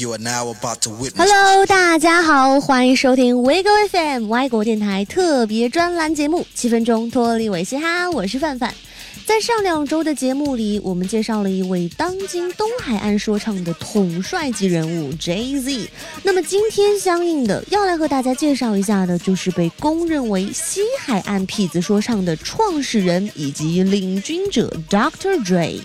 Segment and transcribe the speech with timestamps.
[0.00, 8.72] Hello，大家好，欢迎收听 Wiggle FM 外国电台特别专栏节目《七分钟脱离维西哈》，我是范范。
[9.26, 15.90] 在上两周的节目里，我们介绍了一位当今东海岸说唱的统帅级人物 Jay Z。
[16.22, 25.44] 那么今天相应的要来和大家介绍一下的，就是被公认为西海岸痞子说唱的创始人以及领军者 Dr.
[25.44, 25.80] Dre。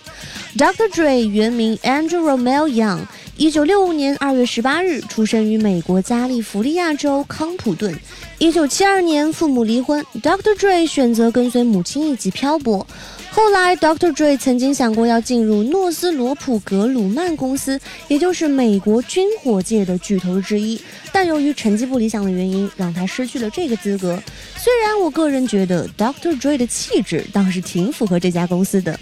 [0.55, 0.87] Dr.
[0.93, 2.99] Dre 原名 Andrew Romell Young，
[3.35, 7.91] 一九六五年二月十八日出生于美国加利福尼亚州康普顿。
[8.37, 10.55] 一九七二年父母离婚，Dr.
[10.55, 12.85] Dre 选择跟随母亲一起漂泊。
[13.31, 14.13] 后来，Dr.
[14.13, 20.79] Dre 曾经想过要进入诺斯罗普格鲁曼公司，也就是美国军火界的巨头之一，
[21.11, 24.21] 但由于成绩不理想的原因，让他失去了这个资格。
[24.55, 26.39] 虽然我个人觉得 Dr.
[26.39, 28.99] Dre 的气质倒是挺符合这家公司的。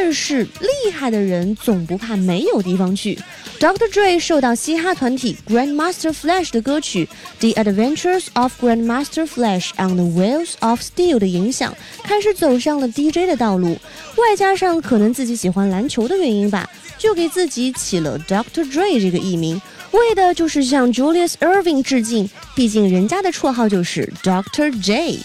[0.00, 3.18] 但是厉害的人总不怕没有地方去。
[3.58, 3.90] Dr.
[3.90, 7.08] Dre 受到嘻哈团体 Grandmaster Flash 的歌曲
[7.54, 13.76] 《The Adventures of Grandmaster Flash on the Wheels of Steel》的影响，开始走上了 DJ 的道路。
[14.14, 18.70] 外加上可能自己喜欢篮球的原因吧，就给自己起了 Dr.
[18.70, 22.30] Dre 这个艺名，为的就是向 Julius Irving 致敬。
[22.54, 24.80] 毕竟人家的绰号就是 Dr.
[24.80, 25.18] J。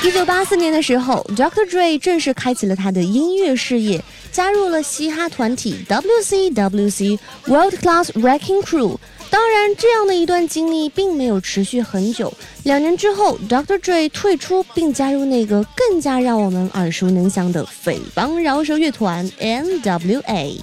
[0.00, 1.66] 一九八四年的时候，Dr.
[1.68, 8.96] Dre 正式开启了他的音乐事业，加入了嘻哈团体 WCWC World Class Wrecking Crew。
[9.28, 12.32] 当然，这样的一段经历并没有持续很久。
[12.62, 13.76] 两年之后，Dr.
[13.80, 20.60] Dre 退出，并加入那个更加让我们耳熟能详的匪帮饶舌乐团 N.W.A。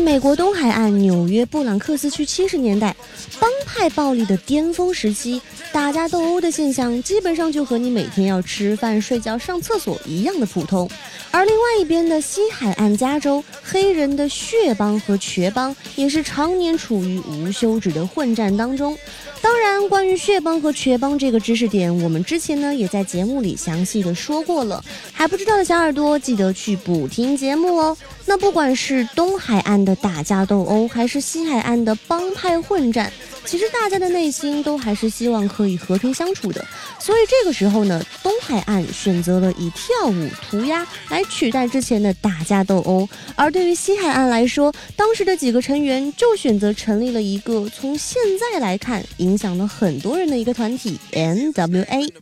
[0.00, 2.96] 美国东海岸纽约布朗克斯区七十年代，
[3.38, 5.40] 帮派暴力的巅峰时期，
[5.72, 10.88] 打架斗殴的现象基本上就和你每天要吃饭、睡觉、上厕所一样的普通。
[11.30, 18.96] 而另外一边的西海岸加州，黑人的血帮和瘸帮也是常年处于无休止的混战当中。
[19.42, 24.84] 当然，关于血帮和瘸帮这个知识点，我们之前呢也在节目里详细的说过了。
[25.12, 27.96] 还不知道的小耳朵，记得去补听节目哦。
[28.26, 33.10] 那不管是东海岸的打架斗殴，还是西海岸的帮派混战，
[33.44, 36.64] 其实大家的内心都还是希望可以和平相处的。
[37.00, 52.12] 所以这个时候呢，东海岸选择了以跳舞、涂鸦来取代之前的打架斗殴，而对于西海岸来说，当时的几个成员就选择成立了一个从现在来看影响了很多人的一个团体 N.W.A。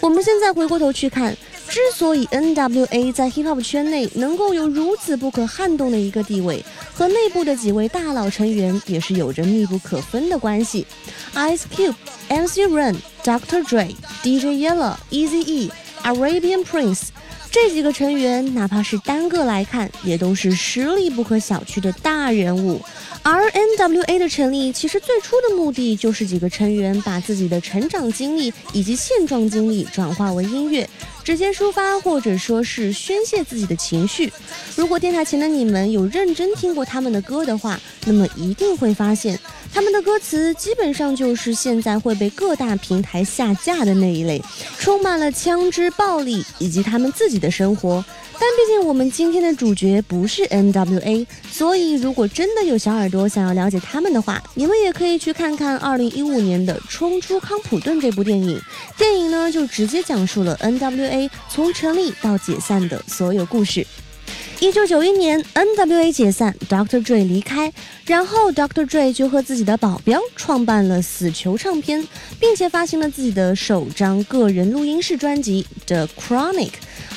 [0.00, 1.34] 我们现在回过头去看，
[1.68, 10.86] 之所以 N.W.A 在 hip hop 圈内能够有如此不可撼动的一个地位，和内部的几位大佬成员也是有着密不可分的关系。
[11.34, 11.94] Ice Cube、
[12.28, 13.62] MC Ren、Dr.
[13.64, 15.70] Dre、DJ Yellow、Eazy-E、
[16.04, 17.08] Arabian Prince
[17.50, 22.80] 这几个成员，哪怕是单个来看，也都是实力不可小觑的大人物。
[23.32, 30.88] 而 N.W.A 的成立，其实最初的目的就是几个成员把自己的成长经历以及现状经历转化为音乐，
[31.22, 34.32] 直接抒发或者说是宣泄自己的情绪。
[34.74, 39.38] 如果电台前的你们有认真听过他们的歌的话，那么一定会发现，
[39.72, 44.42] 他们的歌词基本上就是现在会被各大平台下架的那一类，
[44.80, 48.04] 充满了枪支暴力以及他们自己的生活。
[48.42, 58.58] 但毕竟我们今天的主角不是 N.W.A，所以如果真的有小耳朵我想要了解他们的话，你们也可以去看看二零一五年的《冲出康普顿》这部电影。
[58.96, 63.86] 电影呢就直接讲述了 N.W.A 从成立到解散的所有故事。
[64.60, 67.02] 一九九一年，N.W.A 解散，Dr.
[67.02, 67.72] Dre 离开，
[68.04, 68.84] 然后 Dr.
[68.84, 72.06] Dre 就和自己的保镖创办了死囚唱片，
[72.38, 76.68] 并且发行了自己的首张个人录音室专辑《The Chronic》。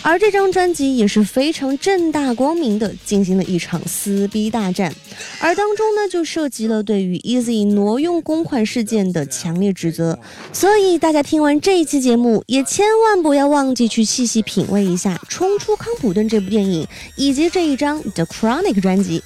[0.01, 4.93] 而这张专辑也是非常正大光明的进行了一场撕逼大战，
[5.39, 10.19] 而当中呢就涉及了对于 Easy 挪用公款事件的强烈指责，
[10.51, 16.85] 所以大家听完这一期节目，也千万不要忘记去细细品味一下《冲出康普顿》这部电影
[17.33, 19.23] 以及这一张 The Chronic 专辑。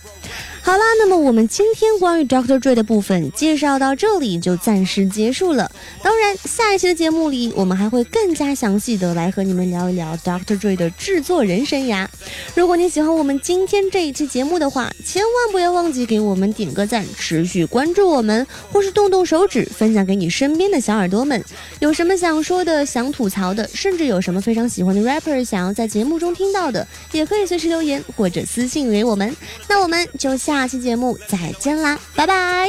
[0.67, 5.71] 好啦，那么我们今天关于 Doctor Dre 的部分介绍到这里就暂时结束了。
[6.03, 12.05] 当然，下一期的节目里，我们还会更加详细的来和你们聊一聊 Doctor Dre 的制作人生涯。
[12.53, 21.41] 如果你喜欢我们今天这一期节目的话，千万不要忘记给我们点个赞，持续关注我们，或是动动手指分享给你身边的小耳朵们。
[21.79, 29.33] 有什么想说的、想吐槽的，甚至有什么非常喜欢的 rapper 想要在节目中听到的，也可以随时留言或者私信给我们。
[29.69, 30.56] 那我们就下。
[30.56, 32.68] 下期节目再见啦，拜拜。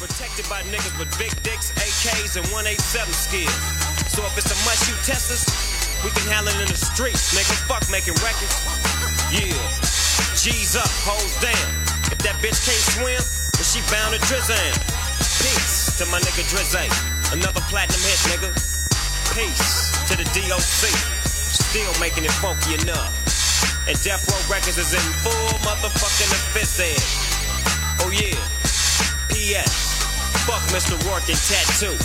[0.00, 3.54] Protected by niggas with big dicks, AKs, and 187 skills.
[4.12, 5.48] So if it's a must you test us,
[6.04, 7.56] we can handle it in the streets, nigga.
[7.66, 8.52] Fuck making records.
[9.32, 9.56] Yeah.
[10.36, 11.56] G's up, hoes down.
[12.12, 14.60] If that bitch can't swim, then she bound to Drizzy.
[15.40, 16.84] Peace to my nigga Drizzy.
[17.32, 18.52] Another platinum hit, nigga.
[19.32, 20.92] Peace to the DOC.
[21.24, 23.17] Still making it funky enough.
[23.89, 26.77] And Death Row Records is in full motherfucking offense
[28.05, 28.37] Oh yeah.
[29.33, 29.97] P.S.
[30.45, 30.93] Fuck Mr.
[31.09, 31.97] Rourke and Tattoo,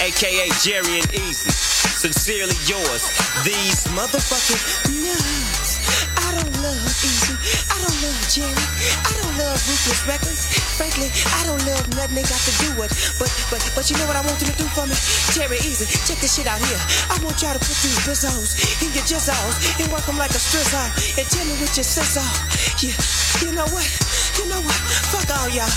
[0.00, 1.50] aka Jerry and Easy.
[1.52, 3.12] Sincerely yours,
[3.44, 5.76] these motherfucking nuts.
[6.16, 7.36] I don't love Easy,
[7.68, 8.66] I don't love Jerry,
[9.04, 10.42] I don't love Ruthless Records.
[10.76, 12.92] Frankly, I don't love nothing they got to do with.
[13.20, 14.96] But but but you know what I want you to do for me?
[15.32, 16.80] Jerry Easy, check this shit out here.
[17.08, 20.40] I want y'all to put these bizzos in your jizzos and work them like a
[20.40, 20.84] strizzle.
[21.16, 22.36] And tell me what your sense are.
[22.80, 22.96] Yeah,
[23.40, 23.88] you know what?
[24.36, 24.80] You know what?
[25.12, 25.70] Fuck all y'all.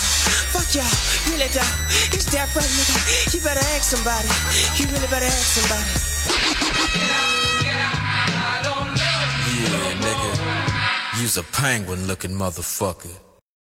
[0.51, 0.87] Fuck y'all.
[1.31, 1.75] Really don't.
[2.11, 3.33] It's that right, nigga.
[3.33, 4.27] You better ask somebody.
[4.75, 5.91] You really better ask somebody.
[9.59, 11.21] Yeah, nigga.
[11.21, 13.28] You's a penguin looking motherfucker.